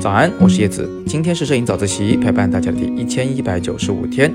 [0.00, 4.32] 早安，我是叶子，今天是摄影早自习陪伴大家的第一千一百九十五天。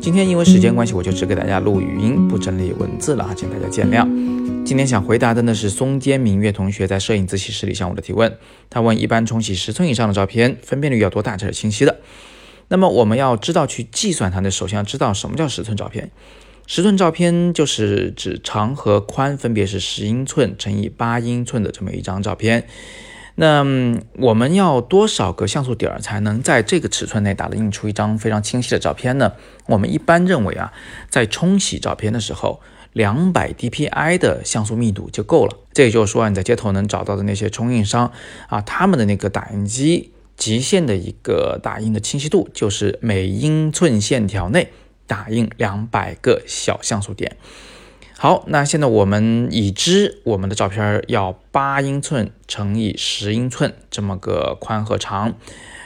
[0.00, 4.06] 今天因为时间关系，我就只给大家录语音，不整理文字了，请大家见谅。
[4.64, 8.36] 今天想回答的呢是松间明月同学在摄影自习室里向我的提问。
[8.70, 11.98] 他问：一般冲洗十寸以上的照片，分辨率要多大才是清晰的？
[12.68, 16.10] 那么我们要知道去计算它呢，首先要知道什么叫十寸照片。
[16.66, 22.66] 十寸照片就是指长和宽分别是十英寸乘以八英寸的这么一张照片。
[23.34, 23.64] 那
[24.18, 29.32] 我们要多少个像素点才能在这个尺寸内打印出一张非常清晰的照片呢？
[29.66, 30.72] 我们一般认为啊，
[31.08, 32.60] 在冲洗照片的时候，
[32.92, 35.56] 两百 DPI 的像素密度就够了。
[35.72, 38.12] 这也就是说，你在街头能找到的那些冲印商
[38.48, 44.70] 啊，他们的那个打印机极限的一个打印的清晰度，就是每英寸线条内
[45.12, 47.36] 打印两百个小像素点。
[48.16, 55.34] 好，那现在我们已知我们的照片要八英寸乘以十英寸这么个宽和长，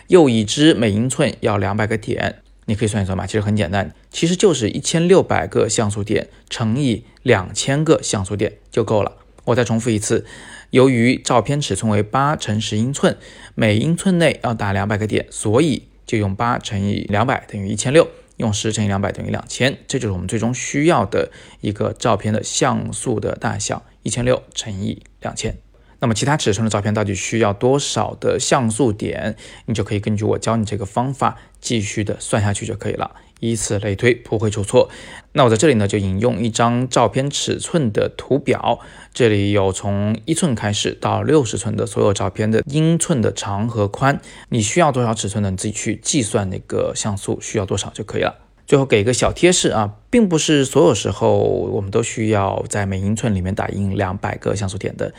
[0.06, 9.16] 又已知每英寸要两百个点，你可以算一算吧，其实很简单，其实就是一千六百个像素点乘以两千个像素点就够了。
[9.46, 10.24] 我再重复一次，
[10.70, 13.16] 由于照片尺寸为八乘十英寸，
[13.56, 18.06] 每英寸内要打两百个点，所以就用八乘以两百等于一千六。
[18.36, 25.58] 用十乘以两百等于两千，这就是我们最终需要的一个照片的像素的大小，一千六乘以两千。
[25.98, 29.34] 那么其他尺寸的照片到底需要多少的像素点？
[29.64, 34.90] 你就可以根据我教你这个方法继续的算下去就可以了，以此类推，不会出错。
[35.32, 38.78] 那我在这里呢就引用一张照片尺寸的图表，
[39.14, 45.50] 这里有从一寸开始到六十寸的所有照片的英寸的长和宽，你需要多少尺寸呢？
[45.50, 48.36] 你自己去计算那个像素需要多少就可以了。
[48.66, 55.14] 最后给一个小贴士啊，并不是所有时候我们都需要在每英寸里面打印两百个像素点的。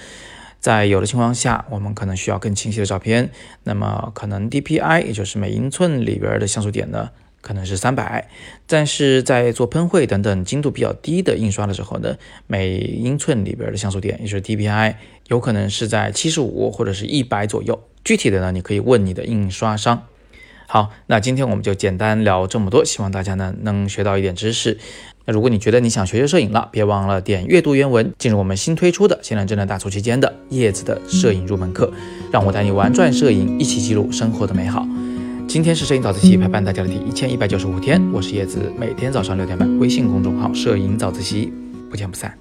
[0.68, 3.30] 在有的情况下，我们可能需要更清晰的照片，
[3.64, 8.28] 那么可能 DPI 也就是每英寸里边的像素点呢，可能是三百。
[8.66, 14.96] 但是在做喷绘等等精度比较低的印刷的时候呢，每英寸里边的像素点，也就是 DPI，
[15.28, 17.82] 有可能是在七十五或者是一百左右。
[18.04, 20.04] 具体的呢，你可以问你的印刷商。
[20.70, 24.78] 好，那今天我们就简单聊这么多，希望大家呢能学到一点知识。
[25.26, 31.92] 那如果你觉得你想学学摄影了，别忘了点阅读原文，进入我们新推出的现在正在大促期间的叶子的摄影入门课，
[32.32, 34.86] 让我带你玩转摄影，一起记录生活的美好。
[35.48, 41.54] 今天是摄影早自习陪伴大家的第一千一百九十五天，我是叶子，每天早上六点半，微信公众号摄影早自习，
[41.90, 42.38] 不见不散。